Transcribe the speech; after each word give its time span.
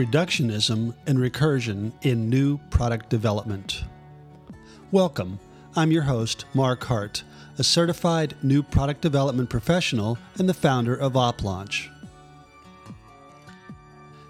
reductionism 0.00 0.94
and 1.06 1.18
recursion 1.18 1.92
in 2.00 2.30
new 2.30 2.56
product 2.70 3.10
development. 3.10 3.84
Welcome. 4.90 5.38
I'm 5.76 5.92
your 5.92 6.04
host, 6.04 6.46
Mark 6.54 6.82
Hart, 6.84 7.22
a 7.58 7.62
certified 7.62 8.34
new 8.42 8.62
product 8.62 9.02
development 9.02 9.50
professional 9.50 10.16
and 10.38 10.48
the 10.48 10.54
founder 10.54 10.94
of 10.96 11.12
OpLaunch. 11.12 11.90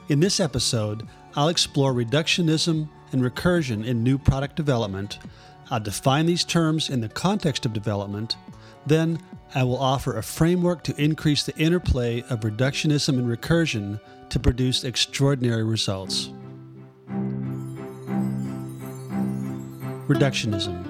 In 0.08 0.18
this 0.18 0.40
episode, 0.40 1.06
I'll 1.36 1.46
explore 1.46 1.94
reductionism 1.94 2.88
and 3.12 3.22
recursion 3.22 3.86
in 3.86 4.02
new 4.02 4.18
product 4.18 4.56
development. 4.56 5.20
I'll 5.70 5.78
define 5.78 6.26
these 6.26 6.42
terms 6.42 6.90
in 6.90 7.00
the 7.00 7.08
context 7.08 7.64
of 7.64 7.72
development. 7.72 8.34
Then, 8.86 9.20
I 9.54 9.64
will 9.64 9.78
offer 9.78 10.16
a 10.16 10.22
framework 10.22 10.84
to 10.84 11.00
increase 11.00 11.42
the 11.42 11.56
interplay 11.56 12.22
of 12.30 12.40
reductionism 12.40 13.18
and 13.18 13.26
recursion 13.26 14.00
to 14.30 14.38
produce 14.38 14.84
extraordinary 14.84 15.64
results. 15.64 16.30
Reductionism. 20.06 20.86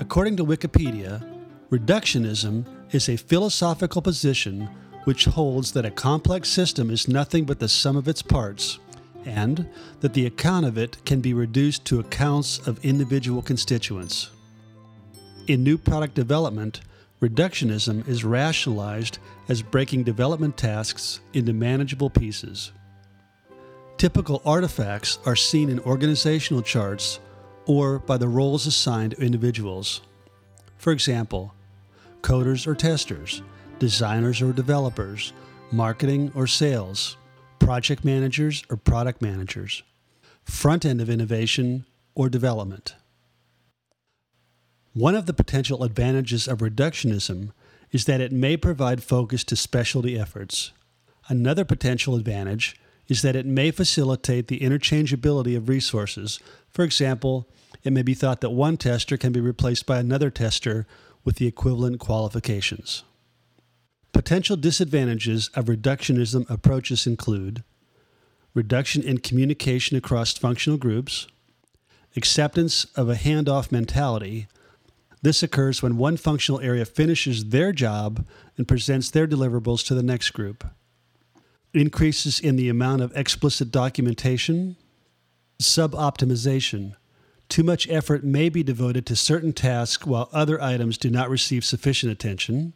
According 0.00 0.36
to 0.36 0.44
Wikipedia, 0.44 1.22
reductionism 1.70 2.66
is 2.92 3.08
a 3.08 3.16
philosophical 3.16 4.02
position 4.02 4.68
which 5.04 5.24
holds 5.24 5.72
that 5.72 5.84
a 5.84 5.90
complex 5.90 6.48
system 6.48 6.90
is 6.90 7.08
nothing 7.08 7.44
but 7.44 7.58
the 7.58 7.68
sum 7.68 7.96
of 7.96 8.08
its 8.08 8.22
parts, 8.22 8.78
and 9.24 9.68
that 10.00 10.14
the 10.14 10.26
account 10.26 10.66
of 10.66 10.78
it 10.78 11.02
can 11.04 11.20
be 11.20 11.34
reduced 11.34 11.84
to 11.86 12.00
accounts 12.00 12.58
of 12.66 12.84
individual 12.84 13.42
constituents. 13.42 14.30
In 15.46 15.62
new 15.62 15.76
product 15.76 16.14
development, 16.14 16.80
reductionism 17.20 18.08
is 18.08 18.24
rationalized 18.24 19.18
as 19.46 19.60
breaking 19.60 20.04
development 20.04 20.56
tasks 20.56 21.20
into 21.34 21.52
manageable 21.52 22.08
pieces. 22.08 22.72
Typical 23.98 24.40
artifacts 24.46 25.18
are 25.26 25.36
seen 25.36 25.68
in 25.68 25.80
organizational 25.80 26.62
charts 26.62 27.20
or 27.66 27.98
by 27.98 28.16
the 28.16 28.28
roles 28.28 28.66
assigned 28.66 29.12
to 29.12 29.20
individuals. 29.20 30.00
For 30.78 30.92
example, 30.92 31.52
coders 32.22 32.66
or 32.66 32.74
testers, 32.74 33.42
designers 33.78 34.40
or 34.40 34.54
developers, 34.54 35.34
marketing 35.70 36.32
or 36.34 36.46
sales, 36.46 37.18
project 37.58 38.02
managers 38.02 38.64
or 38.70 38.78
product 38.78 39.20
managers, 39.20 39.82
front 40.44 40.86
end 40.86 41.02
of 41.02 41.10
innovation 41.10 41.84
or 42.14 42.30
development. 42.30 42.94
One 44.94 45.16
of 45.16 45.26
the 45.26 45.34
potential 45.34 45.82
advantages 45.82 46.46
of 46.46 46.58
reductionism 46.58 47.50
is 47.90 48.04
that 48.04 48.20
it 48.20 48.30
may 48.30 48.56
provide 48.56 49.02
focus 49.02 49.42
to 49.44 49.56
specialty 49.56 50.16
efforts. 50.16 50.72
Another 51.28 51.64
potential 51.64 52.14
advantage 52.14 52.76
is 53.08 53.22
that 53.22 53.34
it 53.34 53.44
may 53.44 53.72
facilitate 53.72 54.46
the 54.46 54.60
interchangeability 54.60 55.56
of 55.56 55.68
resources. 55.68 56.38
For 56.70 56.84
example, 56.84 57.48
it 57.82 57.92
may 57.92 58.02
be 58.02 58.14
thought 58.14 58.40
that 58.40 58.50
one 58.50 58.76
tester 58.76 59.16
can 59.16 59.32
be 59.32 59.40
replaced 59.40 59.84
by 59.84 59.98
another 59.98 60.30
tester 60.30 60.86
with 61.24 61.36
the 61.36 61.48
equivalent 61.48 61.98
qualifications. 61.98 63.02
Potential 64.12 64.56
disadvantages 64.56 65.50
of 65.56 65.64
reductionism 65.64 66.48
approaches 66.48 67.04
include 67.04 67.64
reduction 68.54 69.02
in 69.02 69.18
communication 69.18 69.96
across 69.96 70.38
functional 70.38 70.78
groups, 70.78 71.26
acceptance 72.14 72.84
of 72.94 73.08
a 73.08 73.16
handoff 73.16 73.72
mentality 73.72 74.46
this 75.24 75.42
occurs 75.42 75.82
when 75.82 75.96
one 75.96 76.18
functional 76.18 76.60
area 76.60 76.84
finishes 76.84 77.46
their 77.46 77.72
job 77.72 78.26
and 78.58 78.68
presents 78.68 79.10
their 79.10 79.26
deliverables 79.26 79.82
to 79.86 79.94
the 79.94 80.02
next 80.02 80.30
group. 80.30 80.64
Increases 81.72 82.38
in 82.38 82.56
the 82.56 82.68
amount 82.68 83.00
of 83.00 83.16
explicit 83.16 83.70
documentation, 83.70 84.76
sub-optimization. 85.58 86.96
Too 87.48 87.62
much 87.62 87.88
effort 87.88 88.22
may 88.22 88.50
be 88.50 88.62
devoted 88.62 89.06
to 89.06 89.16
certain 89.16 89.54
tasks 89.54 90.04
while 90.04 90.28
other 90.30 90.60
items 90.60 90.98
do 90.98 91.08
not 91.08 91.30
receive 91.30 91.64
sufficient 91.64 92.12
attention. 92.12 92.74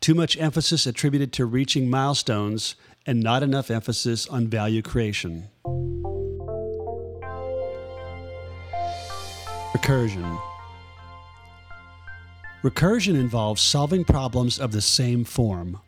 Too 0.00 0.14
much 0.14 0.36
emphasis 0.36 0.86
attributed 0.86 1.32
to 1.32 1.46
reaching 1.46 1.90
milestones 1.90 2.76
and 3.06 3.20
not 3.20 3.42
enough 3.42 3.72
emphasis 3.72 4.28
on 4.28 4.46
value 4.46 4.82
creation. 4.82 5.48
Recursion. 9.74 10.53
Recursion 12.64 13.14
involves 13.14 13.60
solving 13.60 14.04
problems 14.04 14.58
of 14.58 14.72
the 14.72 14.80
same 14.80 15.22
form. 15.24 15.80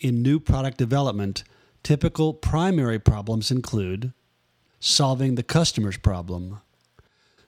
In 0.00 0.22
new 0.22 0.40
product 0.40 0.78
development, 0.78 1.44
typical 1.82 2.32
primary 2.32 2.98
problems 2.98 3.50
include 3.50 4.14
solving 4.80 5.34
the 5.34 5.42
customer's 5.42 5.98
problem. 5.98 6.62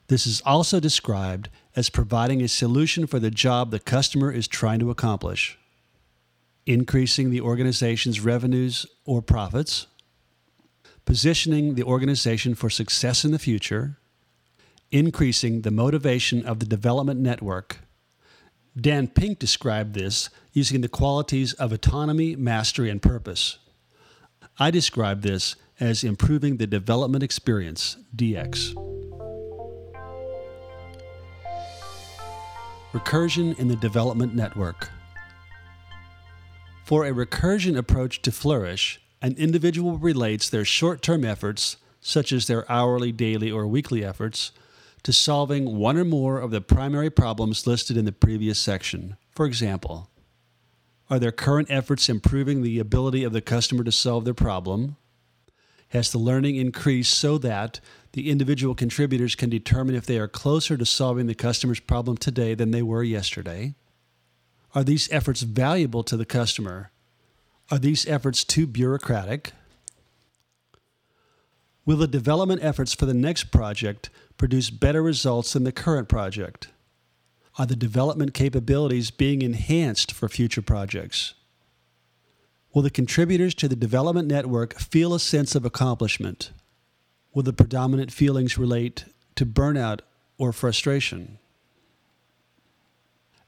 This 0.09 0.27
is 0.27 0.43
also 0.45 0.81
described 0.81 1.49
as 1.75 1.89
providing 1.89 2.43
a 2.43 2.49
solution 2.49 3.07
for 3.07 3.19
the 3.19 3.31
job 3.31 3.71
the 3.71 3.81
customer 3.81 4.31
is 4.31 4.47
trying 4.47 4.81
to 4.81 4.91
accomplish, 4.91 5.59
increasing 6.67 7.31
the 7.31 7.41
organization's 7.41 8.21
revenues 8.21 8.85
or 9.07 9.23
profits, 9.23 9.87
positioning 11.07 11.75
the 11.75 11.85
organization 11.85 12.55
for 12.55 12.69
success 12.69 13.25
in 13.25 13.33
the 13.33 13.39
future, 13.39 13.97
increasing 14.91 15.63
the 15.63 15.71
motivation 15.71 16.45
of 16.45 16.59
the 16.59 16.67
development 16.67 17.19
network, 17.19 17.79
Dan 18.79 19.09
Pink 19.09 19.39
described 19.39 19.95
this 19.95 20.29
using 20.53 20.83
the 20.83 20.89
qualities 20.89 21.55
of 21.55 21.73
autonomy, 21.73 22.37
mastery, 22.37 22.91
and 22.91 23.01
purpose. 23.01 23.59
I 24.59 24.71
describe 24.71 25.23
this 25.23 25.57
as 25.81 26.05
improving 26.05 26.59
the 26.59 26.67
development 26.67 27.25
experience, 27.25 27.97
DX. 28.15 28.75
Recursion 32.93 33.59
in 33.59 33.69
the 33.69 33.77
development 33.77 34.35
network. 34.35 34.91
For 36.85 37.05
a 37.05 37.13
recursion 37.13 37.77
approach 37.77 38.23
to 38.23 38.33
flourish, 38.33 39.01
an 39.21 39.35
individual 39.39 39.99
relates 39.99 40.49
their 40.49 40.65
short 40.65 41.03
term 41.03 41.25
efforts, 41.25 41.79
such 42.01 42.33
as 42.33 42.47
their 42.47 42.71
hourly, 42.71 43.11
daily, 43.11 43.51
or 43.51 43.67
weekly 43.67 44.05
efforts, 44.05 44.53
to 45.07 45.13
solving 45.13 45.77
one 45.79 45.97
or 45.97 46.05
more 46.05 46.41
of 46.41 46.51
the 46.51 46.61
primary 46.61 47.11
problems 47.11 47.65
listed 47.65 47.97
in 47.97 48.05
the 48.05 48.11
previous 48.11 48.59
section. 48.59 49.17
For 49.31 49.47
example, 49.47 50.11
are 51.09 51.21
there 51.21 51.31
current 51.31 51.71
efforts 51.71 52.09
improving 52.09 52.61
the 52.61 52.81
ability 52.81 53.23
of 53.23 53.33
the 53.33 53.41
customer 53.41 53.85
to 53.85 53.93
solve 53.93 54.25
their 54.25 54.35
problem? 54.35 54.97
Has 55.91 56.11
the 56.11 56.19
learning 56.19 56.57
increased 56.57 57.17
so 57.17 57.39
that 57.39 57.79
the 58.15 58.29
individual 58.29 58.75
contributors 58.75 59.37
can 59.37 59.49
determine 59.49 59.95
if 59.95 60.07
they 60.07 60.19
are 60.19 60.27
closer 60.27 60.77
to 60.77 60.85
solving 60.85 61.29
the 61.29 61.37
customer's 61.37 61.79
problem 61.79 62.17
today 62.17 62.55
than 62.55 62.73
they 62.73 62.83
were 62.83 63.05
yesterday? 63.05 63.77
Are 64.75 64.83
these 64.83 65.09
efforts 65.13 65.43
valuable 65.43 66.03
to 66.03 66.17
the 66.17 66.27
customer? 66.27 66.91
Are 67.71 67.79
these 67.79 68.09
efforts 68.09 68.43
too 68.43 68.67
bureaucratic? 68.67 69.53
Will 71.87 71.97
the 71.97 72.09
development 72.09 72.65
efforts 72.65 72.93
for 72.93 73.07
the 73.07 73.15
next 73.15 73.45
project 73.45 74.11
produce 74.37 74.71
better 74.71 75.01
results 75.01 75.53
than 75.53 75.63
the 75.63 75.71
current 75.71 76.09
project? 76.09 76.69
Are 77.59 77.65
the 77.65 77.77
development 77.77 78.35
capabilities 78.35 79.13
being 79.13 79.41
enhanced 79.41 80.13
for 80.13 80.29
future 80.29 80.61
projects? 80.61 81.35
Will 82.75 82.83
the 82.83 82.91
contributors 82.91 83.55
to 83.55 83.69
the 83.69 83.77
development 83.77 84.29
network 84.29 84.79
feel 84.79 85.15
a 85.15 85.21
sense 85.21 85.55
of 85.55 85.65
accomplishment? 85.65 86.51
Will 87.33 87.45
the 87.45 87.53
predominant 87.53 88.13
feelings 88.13 88.59
relate 88.59 89.05
to 89.37 89.47
burnout 89.47 90.01
or 90.39 90.53
frustration? 90.53 91.39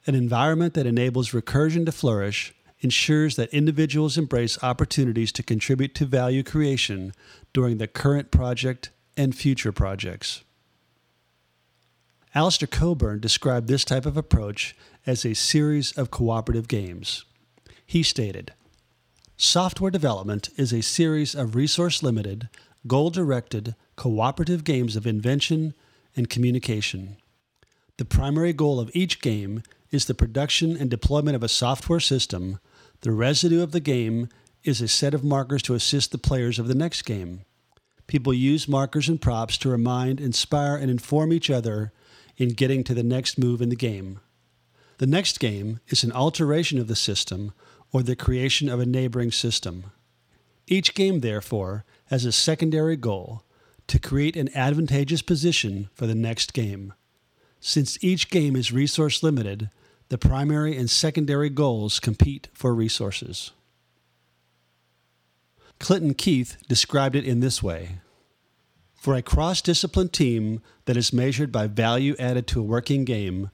An 0.07 0.15
environment 0.15 0.75
that 0.75 0.87
enables 0.87 1.33
recursion 1.33 1.85
to 1.85 1.93
flourish 1.93 2.55
ensures 2.81 3.37
that 3.37 3.53
individuals 3.53 4.17
embrace 4.17 4.63
opportunities 4.63 5.33
to 5.33 5.43
contribute 5.43 5.95
to 5.95 6.05
value 6.05 6.43
creation 6.43 7.13
during 7.53 7.79
the 7.79 7.89
current 7.89 8.31
project 8.31 8.91
and 9.17 9.35
future 9.35 9.73
projects. 9.73 10.45
Alistair 12.35 12.69
Cockburn 12.69 13.21
described 13.21 13.67
this 13.67 13.85
type 13.85 14.07
of 14.07 14.17
approach 14.17 14.77
as 15.07 15.25
a 15.25 15.35
series 15.35 15.93
of 15.93 16.11
cooperative 16.11 16.69
games. 16.69 17.25
He 17.85 18.03
stated, 18.03 18.53
Software 19.37 19.91
development 19.91 20.51
is 20.57 20.73
a 20.73 20.83
series 20.83 21.35
of 21.35 21.55
resource 21.55 22.03
limited, 22.03 22.49
goal 22.87 23.11
directed, 23.11 23.75
cooperative 23.97 24.63
games 24.65 24.95
of 24.95 25.07
invention 25.07 25.75
and 26.15 26.29
communication. 26.29 27.17
The 27.97 28.05
primary 28.05 28.53
goal 28.53 28.79
of 28.79 28.91
each 28.95 29.21
game 29.21 29.63
is 29.91 30.05
the 30.05 30.15
production 30.15 30.77
and 30.77 30.91
deployment 30.91 31.37
of 31.37 31.43
a 31.43 31.49
software 31.49 32.01
system 32.01 32.59
the 33.03 33.13
residue 33.13 33.63
of 33.63 33.71
the 33.71 33.81
game 33.81 34.29
is 34.65 34.81
a 34.81 34.89
set 34.89 35.15
of 35.15 35.23
markers 35.23 35.63
to 35.63 35.75
assist 35.75 36.11
the 36.11 36.19
players 36.19 36.59
of 36.59 36.67
the 36.67 36.75
next 36.75 37.03
game. 37.03 37.43
People 38.09 38.35
use 38.35 38.67
markers 38.67 39.09
and 39.09 39.21
props 39.21 39.57
to 39.59 39.69
remind, 39.69 40.21
inspire, 40.21 40.75
and 40.75 40.91
inform 40.91 41.33
each 41.33 41.49
other 41.49 41.93
in 42.37 42.51
getting 42.51 42.83
to 42.85 42.95
the 42.95 43.03
next 43.03 43.39
move 43.39 43.63
in 43.63 43.69
the 43.69 43.77
game. 43.77 44.19
The 44.99 45.07
next 45.07 45.39
game 45.39 45.79
is 45.89 46.03
an 46.03 46.11
alteration 46.11 46.79
of 46.79 46.89
the 46.89 46.97
system 46.97 47.53
or 47.93 48.03
the 48.03 48.17
creation 48.17 48.69
of 48.69 48.81
a 48.81 48.87
neighboring 48.87 49.31
system. 49.31 49.93
Each 50.67 50.93
game, 50.95 51.21
therefore, 51.21 51.85
has 52.07 52.25
a 52.25 52.33
secondary 52.33 52.97
goal 52.97 53.45
to 53.87 53.99
create 53.99 54.37
an 54.37 54.55
advantageous 54.57 55.23
position 55.23 55.89
for 55.95 56.07
the 56.07 56.15
next 56.15 56.53
game. 56.53 56.95
Since 57.61 58.03
each 58.03 58.29
game 58.29 58.57
is 58.57 58.73
resource 58.73 59.23
limited, 59.23 59.71
the 60.09 60.19
primary 60.19 60.77
and 60.77 60.89
secondary 60.89 61.51
goals 61.51 62.01
compete 62.01 62.49
for 62.55 62.75
resources. 62.75 63.53
Clinton 65.79 66.15
Keith 66.15 66.57
described 66.69 67.15
it 67.15 67.25
in 67.25 67.41
this 67.41 67.63
way 67.63 68.01
For 68.95 69.15
a 69.15 69.23
cross 69.23 69.61
discipline 69.61 70.09
team 70.09 70.61
that 70.87 70.97
is 70.97 71.13
measured 71.13 71.53
by 71.53 71.67
value 71.67 72.17
added 72.19 72.47
to 72.49 72.61
a 72.61 72.65
working 72.65 73.05
game, 73.05 73.51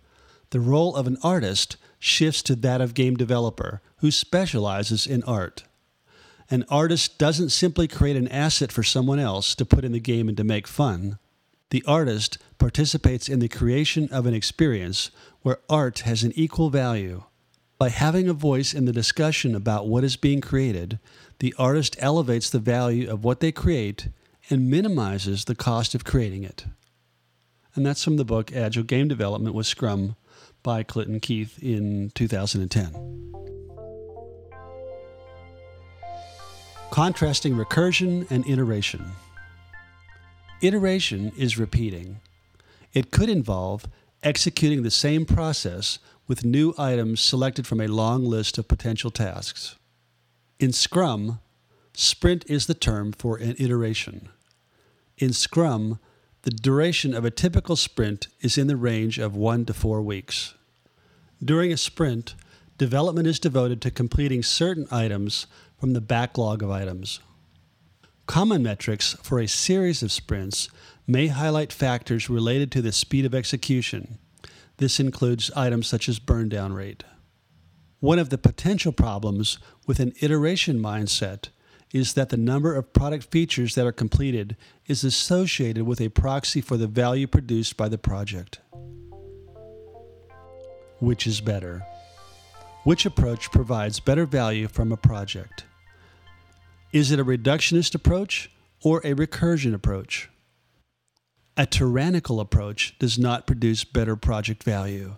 the 0.50 0.60
role 0.60 0.94
of 0.94 1.06
an 1.06 1.18
artist 1.22 1.76
shifts 1.98 2.42
to 2.42 2.54
that 2.56 2.80
of 2.80 2.94
game 2.94 3.16
developer 3.16 3.82
who 3.98 4.10
specializes 4.10 5.06
in 5.06 5.22
art. 5.24 5.64
An 6.50 6.64
artist 6.68 7.18
doesn't 7.18 7.50
simply 7.50 7.88
create 7.88 8.16
an 8.16 8.28
asset 8.28 8.70
for 8.70 8.82
someone 8.82 9.18
else 9.18 9.54
to 9.54 9.64
put 9.64 9.84
in 9.84 9.92
the 9.92 10.00
game 10.00 10.28
and 10.28 10.36
to 10.36 10.44
make 10.44 10.66
fun. 10.66 11.18
The 11.70 11.84
artist 11.86 12.38
participates 12.58 13.28
in 13.28 13.40
the 13.40 13.48
creation 13.48 14.08
of 14.10 14.26
an 14.26 14.34
experience 14.34 15.10
where 15.42 15.60
art 15.68 16.00
has 16.00 16.22
an 16.22 16.32
equal 16.34 16.70
value. 16.70 17.24
By 17.78 17.88
having 17.88 18.28
a 18.28 18.32
voice 18.32 18.72
in 18.72 18.84
the 18.84 18.92
discussion 18.92 19.54
about 19.54 19.88
what 19.88 20.04
is 20.04 20.16
being 20.16 20.40
created, 20.40 20.98
the 21.40 21.54
artist 21.58 21.96
elevates 21.98 22.48
the 22.48 22.60
value 22.60 23.10
of 23.10 23.24
what 23.24 23.40
they 23.40 23.52
create 23.52 24.08
and 24.48 24.70
minimizes 24.70 25.44
the 25.44 25.54
cost 25.54 25.94
of 25.94 26.04
creating 26.04 26.44
it. 26.44 26.66
And 27.74 27.84
that's 27.84 28.04
from 28.04 28.16
the 28.16 28.24
book 28.24 28.52
Agile 28.52 28.84
Game 28.84 29.08
Development 29.08 29.54
with 29.54 29.66
Scrum 29.66 30.16
by 30.62 30.82
Clinton 30.82 31.18
Keith 31.18 31.58
in 31.62 32.10
2010. 32.14 33.32
Contrasting 36.90 37.56
recursion 37.56 38.30
and 38.30 38.46
iteration. 38.48 39.04
Iteration 40.60 41.32
is 41.36 41.58
repeating. 41.58 42.20
It 42.92 43.10
could 43.10 43.28
involve 43.28 43.86
executing 44.22 44.82
the 44.82 44.90
same 44.90 45.26
process 45.26 45.98
with 46.26 46.44
new 46.44 46.74
items 46.78 47.20
selected 47.20 47.66
from 47.66 47.80
a 47.80 47.88
long 47.88 48.24
list 48.24 48.56
of 48.56 48.68
potential 48.68 49.10
tasks. 49.10 49.76
In 50.58 50.72
Scrum, 50.72 51.40
sprint 51.92 52.44
is 52.48 52.66
the 52.66 52.74
term 52.74 53.12
for 53.12 53.36
an 53.36 53.56
iteration. 53.58 54.28
In 55.18 55.32
Scrum, 55.32 55.98
the 56.42 56.50
duration 56.50 57.14
of 57.14 57.24
a 57.24 57.30
typical 57.30 57.76
sprint 57.76 58.28
is 58.40 58.56
in 58.56 58.66
the 58.66 58.76
range 58.76 59.18
of 59.18 59.36
one 59.36 59.64
to 59.66 59.74
four 59.74 60.00
weeks. 60.02 60.54
During 61.44 61.72
a 61.72 61.76
sprint, 61.76 62.34
development 62.78 63.26
is 63.26 63.38
devoted 63.38 63.82
to 63.82 63.90
completing 63.90 64.42
certain 64.42 64.86
items 64.90 65.46
from 65.78 65.92
the 65.92 66.00
backlog 66.00 66.62
of 66.62 66.70
items. 66.70 67.20
Common 68.26 68.62
metrics 68.62 69.14
for 69.22 69.38
a 69.38 69.46
series 69.46 70.02
of 70.02 70.10
sprints 70.10 70.68
may 71.06 71.26
highlight 71.26 71.72
factors 71.72 72.30
related 72.30 72.72
to 72.72 72.80
the 72.80 72.92
speed 72.92 73.26
of 73.26 73.34
execution. 73.34 74.18
This 74.78 74.98
includes 74.98 75.50
items 75.54 75.86
such 75.86 76.08
as 76.08 76.18
burn 76.18 76.48
down 76.48 76.72
rate. 76.72 77.04
One 78.00 78.18
of 78.18 78.30
the 78.30 78.38
potential 78.38 78.92
problems 78.92 79.58
with 79.86 80.00
an 80.00 80.14
iteration 80.20 80.78
mindset 80.78 81.48
is 81.92 82.14
that 82.14 82.30
the 82.30 82.36
number 82.36 82.74
of 82.74 82.92
product 82.92 83.30
features 83.30 83.74
that 83.74 83.86
are 83.86 83.92
completed 83.92 84.56
is 84.86 85.04
associated 85.04 85.84
with 85.84 86.00
a 86.00 86.08
proxy 86.08 86.60
for 86.60 86.76
the 86.76 86.88
value 86.88 87.26
produced 87.26 87.76
by 87.76 87.88
the 87.88 87.98
project. 87.98 88.58
Which 90.98 91.26
is 91.26 91.40
better? 91.40 91.82
Which 92.84 93.06
approach 93.06 93.50
provides 93.52 94.00
better 94.00 94.26
value 94.26 94.66
from 94.66 94.92
a 94.92 94.96
project? 94.96 95.64
Is 96.94 97.10
it 97.10 97.18
a 97.18 97.24
reductionist 97.24 97.96
approach 97.96 98.52
or 98.80 98.98
a 98.98 99.16
recursion 99.16 99.74
approach? 99.74 100.30
A 101.56 101.66
tyrannical 101.66 102.38
approach 102.38 102.96
does 103.00 103.18
not 103.18 103.48
produce 103.48 103.82
better 103.82 104.14
project 104.14 104.62
value. 104.62 105.16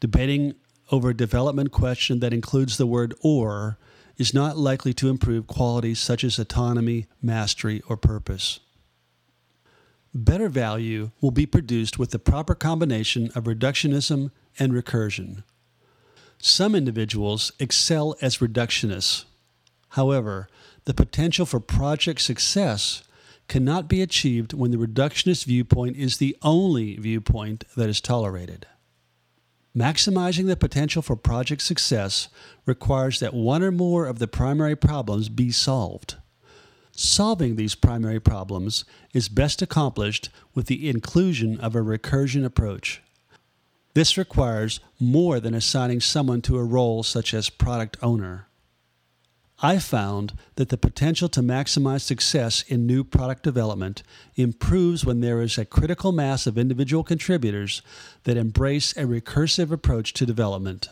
Debating 0.00 0.54
over 0.90 1.10
a 1.10 1.14
development 1.14 1.72
question 1.72 2.20
that 2.20 2.32
includes 2.32 2.78
the 2.78 2.86
word 2.86 3.14
or 3.20 3.76
is 4.16 4.32
not 4.32 4.56
likely 4.56 4.94
to 4.94 5.10
improve 5.10 5.46
qualities 5.46 5.98
such 5.98 6.24
as 6.24 6.38
autonomy, 6.38 7.04
mastery, 7.20 7.82
or 7.86 7.98
purpose. 7.98 8.60
Better 10.14 10.48
value 10.48 11.10
will 11.20 11.32
be 11.32 11.44
produced 11.44 11.98
with 11.98 12.12
the 12.12 12.18
proper 12.18 12.54
combination 12.54 13.30
of 13.34 13.44
reductionism 13.44 14.30
and 14.58 14.72
recursion. 14.72 15.44
Some 16.38 16.74
individuals 16.74 17.52
excel 17.58 18.16
as 18.22 18.38
reductionists. 18.38 19.26
However, 19.90 20.48
the 20.84 20.94
potential 20.94 21.46
for 21.46 21.60
project 21.60 22.20
success 22.20 23.02
cannot 23.48 23.88
be 23.88 24.00
achieved 24.00 24.52
when 24.52 24.70
the 24.70 24.76
reductionist 24.76 25.44
viewpoint 25.44 25.96
is 25.96 26.16
the 26.16 26.36
only 26.42 26.96
viewpoint 26.96 27.64
that 27.76 27.88
is 27.88 28.00
tolerated. 28.00 28.66
Maximizing 29.76 30.46
the 30.46 30.56
potential 30.56 31.02
for 31.02 31.16
project 31.16 31.62
success 31.62 32.28
requires 32.66 33.20
that 33.20 33.34
one 33.34 33.62
or 33.62 33.70
more 33.70 34.06
of 34.06 34.18
the 34.18 34.28
primary 34.28 34.76
problems 34.76 35.28
be 35.28 35.50
solved. 35.50 36.16
Solving 36.92 37.56
these 37.56 37.74
primary 37.74 38.20
problems 38.20 38.84
is 39.14 39.28
best 39.28 39.62
accomplished 39.62 40.28
with 40.54 40.66
the 40.66 40.88
inclusion 40.88 41.58
of 41.60 41.74
a 41.74 41.80
recursion 41.80 42.44
approach. 42.44 43.02
This 43.94 44.18
requires 44.18 44.80
more 45.00 45.40
than 45.40 45.54
assigning 45.54 46.00
someone 46.00 46.42
to 46.42 46.58
a 46.58 46.64
role 46.64 47.02
such 47.02 47.32
as 47.32 47.50
product 47.50 47.96
owner. 48.02 48.46
I 49.62 49.78
found 49.78 50.32
that 50.56 50.70
the 50.70 50.78
potential 50.78 51.28
to 51.30 51.42
maximize 51.42 52.00
success 52.00 52.62
in 52.62 52.86
new 52.86 53.04
product 53.04 53.42
development 53.42 54.02
improves 54.34 55.04
when 55.04 55.20
there 55.20 55.42
is 55.42 55.58
a 55.58 55.66
critical 55.66 56.12
mass 56.12 56.46
of 56.46 56.56
individual 56.56 57.04
contributors 57.04 57.82
that 58.24 58.38
embrace 58.38 58.92
a 58.92 59.02
recursive 59.02 59.70
approach 59.70 60.14
to 60.14 60.24
development. 60.24 60.88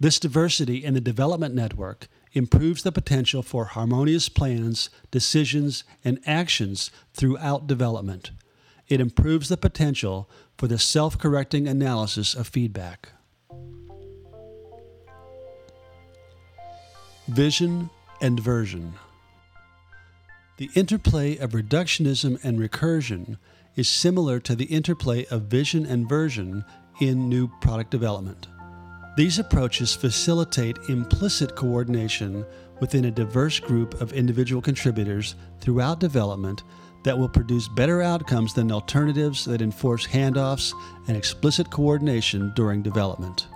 This 0.00 0.18
diversity 0.18 0.84
in 0.84 0.94
the 0.94 1.00
development 1.00 1.54
network 1.54 2.08
improves 2.32 2.82
the 2.82 2.92
potential 2.92 3.42
for 3.42 3.66
harmonious 3.66 4.28
plans, 4.28 4.90
decisions, 5.12 5.84
and 6.04 6.18
actions 6.26 6.90
throughout 7.14 7.68
development. 7.68 8.32
It 8.88 9.00
improves 9.00 9.48
the 9.48 9.56
potential 9.56 10.28
for 10.58 10.66
the 10.66 10.78
self 10.78 11.18
correcting 11.18 11.68
analysis 11.68 12.34
of 12.34 12.48
feedback. 12.48 13.12
Vision 17.28 17.90
and 18.20 18.38
version. 18.38 18.92
The 20.58 20.70
interplay 20.76 21.36
of 21.36 21.50
reductionism 21.50 22.42
and 22.44 22.56
recursion 22.56 23.36
is 23.74 23.88
similar 23.88 24.38
to 24.40 24.54
the 24.54 24.66
interplay 24.66 25.26
of 25.26 25.42
vision 25.42 25.84
and 25.86 26.08
version 26.08 26.64
in 27.00 27.28
new 27.28 27.48
product 27.60 27.90
development. 27.90 28.46
These 29.16 29.40
approaches 29.40 29.92
facilitate 29.92 30.78
implicit 30.88 31.56
coordination 31.56 32.46
within 32.78 33.06
a 33.06 33.10
diverse 33.10 33.58
group 33.58 34.00
of 34.00 34.12
individual 34.12 34.62
contributors 34.62 35.34
throughout 35.60 35.98
development 35.98 36.62
that 37.02 37.18
will 37.18 37.28
produce 37.28 37.66
better 37.66 38.02
outcomes 38.02 38.54
than 38.54 38.70
alternatives 38.70 39.44
that 39.46 39.62
enforce 39.62 40.06
handoffs 40.06 40.72
and 41.08 41.16
explicit 41.16 41.70
coordination 41.70 42.52
during 42.54 42.82
development. 42.82 43.48